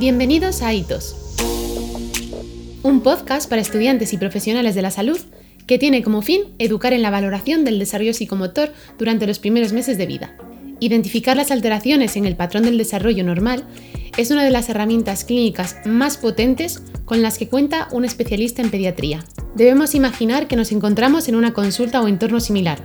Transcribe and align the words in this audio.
Bienvenidos 0.00 0.62
a 0.62 0.72
Hitos, 0.72 1.14
un 2.82 3.02
podcast 3.02 3.50
para 3.50 3.60
estudiantes 3.60 4.14
y 4.14 4.16
profesionales 4.16 4.74
de 4.74 4.80
la 4.80 4.90
salud 4.90 5.20
que 5.66 5.78
tiene 5.78 6.02
como 6.02 6.22
fin 6.22 6.40
educar 6.58 6.94
en 6.94 7.02
la 7.02 7.10
valoración 7.10 7.66
del 7.66 7.78
desarrollo 7.78 8.14
psicomotor 8.14 8.72
durante 8.98 9.26
los 9.26 9.38
primeros 9.38 9.74
meses 9.74 9.98
de 9.98 10.06
vida. 10.06 10.34
Identificar 10.80 11.36
las 11.36 11.50
alteraciones 11.50 12.16
en 12.16 12.24
el 12.24 12.34
patrón 12.34 12.62
del 12.62 12.78
desarrollo 12.78 13.24
normal 13.24 13.66
es 14.16 14.30
una 14.30 14.42
de 14.42 14.48
las 14.48 14.70
herramientas 14.70 15.24
clínicas 15.24 15.76
más 15.84 16.16
potentes 16.16 16.82
con 17.04 17.20
las 17.20 17.36
que 17.36 17.48
cuenta 17.48 17.86
un 17.92 18.06
especialista 18.06 18.62
en 18.62 18.70
pediatría. 18.70 19.22
Debemos 19.54 19.94
imaginar 19.94 20.48
que 20.48 20.56
nos 20.56 20.72
encontramos 20.72 21.28
en 21.28 21.34
una 21.34 21.52
consulta 21.52 22.00
o 22.00 22.08
entorno 22.08 22.40
similar, 22.40 22.82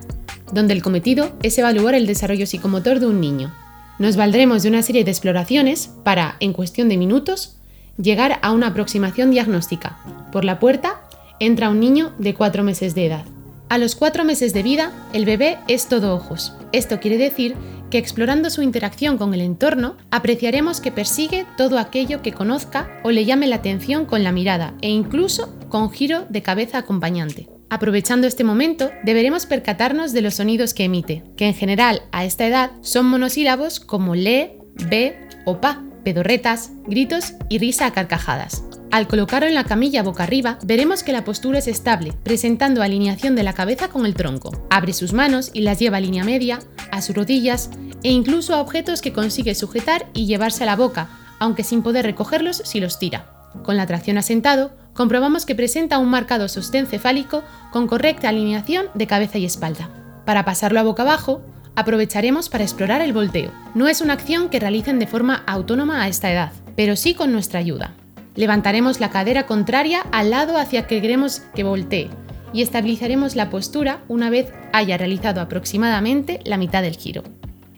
donde 0.52 0.73
el 0.73 0.84
cometido 0.84 1.32
es 1.43 1.57
evaluar 1.57 1.95
el 1.95 2.07
desarrollo 2.07 2.45
psicomotor 2.45 3.00
de 3.00 3.07
un 3.07 3.21
niño. 3.21 3.54
Nos 3.98 4.18
valdremos 4.18 4.64
de 4.64 4.70
una 4.70 4.82
serie 4.82 5.05
de 5.05 5.12
exploraciones 5.12 5.89
para, 6.04 6.36
en 6.41 6.52
cuestión 6.52 6.90
de 6.90 6.98
minutos, 6.98 7.58
llegar 7.98 8.40
a 8.41 8.52
una 8.52 8.68
aproximación 8.68 9.31
diagnóstica. 9.31 9.98
Por 10.34 10.44
la 10.44 10.59
puerta 10.59 11.02
entra 11.40 11.70
un 11.70 11.80
niño 11.80 12.12
de 12.18 12.34
4 12.34 12.63
meses 12.63 12.94
de 12.94 13.05
edad. 13.05 13.26
A 13.70 13.77
los 13.77 13.95
4 13.95 14.26
meses 14.26 14.54
de 14.54 14.63
vida, 14.63 14.91
el 15.13 15.23
bebé 15.23 15.58
es 15.70 15.88
todo 15.88 16.13
ojos. 16.13 16.54
Esto 16.73 16.99
quiere 16.99 17.18
decir 17.18 17.55
que 17.90 17.98
explorando 17.98 18.49
su 18.49 18.62
interacción 18.62 19.18
con 19.18 19.34
el 19.34 19.40
entorno, 19.40 19.96
apreciaremos 20.12 20.82
que 20.82 20.91
persigue 20.91 21.46
todo 21.57 21.80
aquello 21.80 22.21
que 22.21 22.34
conozca 22.34 22.99
o 23.04 23.12
le 23.12 23.23
llame 23.23 23.48
la 23.48 23.57
atención 23.57 24.05
con 24.05 24.23
la 24.23 24.34
mirada 24.34 24.73
e 24.82 24.90
incluso 24.90 25.54
con 25.70 25.90
giro 25.90 26.26
de 26.30 26.41
cabeza 26.41 26.80
acompañante. 26.80 27.55
Aprovechando 27.70 28.28
este 28.28 28.44
momento, 28.44 28.92
deberemos 29.04 29.46
percatarnos 29.46 30.14
de 30.14 30.22
los 30.22 30.36
sonidos 30.36 30.74
que 30.74 30.84
emite, 30.84 31.24
que 31.36 31.48
en 31.48 31.55
general 31.55 32.04
a 32.12 32.24
esta 32.24 32.46
edad 32.46 32.72
son 32.82 33.08
monosílabos 33.08 33.80
como 33.80 34.16
le, 34.16 34.60
ve 34.90 35.18
o 35.46 35.60
pa, 35.60 35.84
pedorretas, 36.04 36.72
gritos 36.86 37.34
y 37.50 37.58
risa 37.58 37.88
a 37.88 37.91
carcajadas. 37.91 38.63
Al 38.91 39.07
colocarlo 39.07 39.48
en 39.48 39.55
la 39.55 39.66
camilla 39.66 40.04
boca 40.04 40.24
arriba, 40.24 40.60
veremos 40.63 41.04
que 41.04 41.12
la 41.12 41.26
postura 41.26 41.60
es 41.60 41.68
estable, 41.68 42.13
presentando 42.24 42.84
alineación 42.84 43.35
de 43.35 43.44
la 43.44 43.54
cabeza 43.54 43.90
con 43.90 44.05
el 44.05 44.13
tronco. 44.13 44.52
Abre 44.70 44.94
sus 44.94 45.12
manos 45.12 45.50
y 45.52 45.62
las 45.62 45.79
lleva 45.79 45.98
a 45.98 46.02
línea 46.02 46.24
media, 46.24 46.60
a 46.91 47.02
sus 47.02 47.16
rodillas 47.16 47.72
e 48.04 48.12
incluso 48.12 48.54
a 48.54 48.62
objetos 48.62 49.02
que 49.02 49.12
consigue 49.12 49.55
sujetar 49.55 50.05
y 50.13 50.27
llevarse 50.27 50.63
a 50.63 50.68
la 50.68 50.76
boca, 50.76 51.10
aunque 51.40 51.63
sin 51.63 51.82
poder 51.82 52.05
recogerlos 52.05 52.62
si 52.63 52.79
los 52.79 53.00
tira. 53.00 53.32
Con 53.63 53.76
la 53.76 53.88
tracción 53.88 54.18
asentado, 54.18 54.72
comprobamos 54.96 55.46
que 55.46 55.54
presenta 55.54 55.99
un 55.99 56.10
marcado 56.10 56.48
sostén 56.48 56.88
cefálico 56.88 57.43
con 57.71 57.85
correcta 57.85 58.29
alineación 58.29 58.88
de 58.96 59.05
cabeza 59.05 59.38
y 59.38 59.46
espalda. 59.46 59.90
Para 60.26 60.46
pasarlo 60.46 60.79
a 60.79 60.84
boca 60.84 61.04
abajo, 61.04 61.43
aprovecharemos 61.76 62.49
para 62.49 62.63
explorar 62.63 63.01
el 63.01 63.13
volteo. 63.13 63.51
No 63.76 63.88
es 63.88 64.01
una 64.01 64.13
acción 64.13 64.50
que 64.50 64.59
realicen 64.59 64.97
de 64.97 65.06
forma 65.06 65.44
autónoma 65.46 66.01
a 66.01 66.07
esta 66.07 66.31
edad, 66.31 66.51
pero 66.75 66.96
sí 66.96 67.13
con 67.13 67.31
nuestra 67.31 67.59
ayuda. 67.59 67.91
Levantaremos 68.35 69.00
la 69.00 69.12
cadera 69.12 69.46
contraria 69.46 70.01
al 70.12 70.31
lado 70.31 70.57
hacia 70.57 70.88
que 70.88 71.01
queremos 71.01 71.41
que 71.53 71.63
voltee 71.63 72.09
y 72.53 72.62
estabilizaremos 72.62 73.35
la 73.35 73.50
postura 73.50 74.00
una 74.07 74.29
vez 74.29 74.53
haya 74.72 74.97
realizado 74.97 75.41
aproximadamente 75.41 76.40
la 76.46 76.57
mitad 76.57 76.81
del 76.81 76.96
giro. 76.96 77.23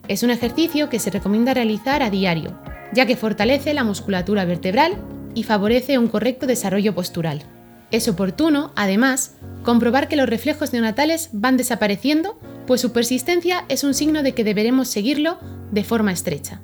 Es 0.06 0.22
un 0.22 0.30
ejercicio 0.30 0.88
que 0.88 1.00
se 1.00 1.10
recomienda 1.10 1.52
realizar 1.52 2.02
a 2.02 2.10
diario, 2.10 2.56
ya 2.92 3.06
que 3.06 3.16
fortalece 3.16 3.74
la 3.74 3.84
musculatura 3.84 4.44
vertebral 4.44 4.96
y 5.34 5.44
favorece 5.44 5.98
un 5.98 6.08
correcto 6.08 6.46
desarrollo 6.46 6.94
postural. 6.94 7.42
Es 7.90 8.08
oportuno, 8.08 8.72
además, 8.76 9.34
comprobar 9.62 10.08
que 10.08 10.16
los 10.16 10.28
reflejos 10.28 10.72
neonatales 10.72 11.30
van 11.32 11.56
desapareciendo, 11.56 12.38
pues 12.66 12.80
su 12.80 12.92
persistencia 12.92 13.64
es 13.68 13.82
un 13.82 13.94
signo 13.94 14.22
de 14.22 14.32
que 14.34 14.44
deberemos 14.44 14.88
seguirlo 14.88 15.38
de 15.70 15.84
forma 15.84 16.12
estrecha. 16.12 16.60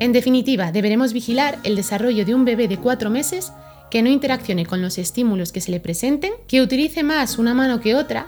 En 0.00 0.12
definitiva, 0.12 0.72
deberemos 0.72 1.12
vigilar 1.12 1.58
el 1.62 1.76
desarrollo 1.76 2.24
de 2.24 2.34
un 2.34 2.44
bebé 2.44 2.66
de 2.66 2.78
4 2.78 3.08
meses 3.10 3.52
que 3.90 4.02
no 4.02 4.10
interaccione 4.10 4.66
con 4.66 4.82
los 4.82 4.98
estímulos 4.98 5.52
que 5.52 5.60
se 5.60 5.70
le 5.70 5.78
presenten, 5.78 6.32
que 6.48 6.60
utilice 6.60 7.04
más 7.04 7.38
una 7.38 7.54
mano 7.54 7.80
que 7.80 7.94
otra 7.94 8.26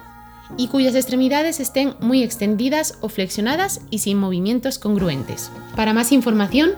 y 0.56 0.68
cuyas 0.68 0.94
extremidades 0.94 1.58
estén 1.58 1.94
muy 2.00 2.22
extendidas 2.22 2.98
o 3.00 3.08
flexionadas 3.08 3.80
y 3.90 3.98
sin 3.98 4.18
movimientos 4.18 4.78
congruentes. 4.78 5.50
Para 5.74 5.92
más 5.92 6.12
información, 6.12 6.74